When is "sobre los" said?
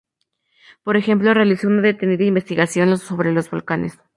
2.97-3.51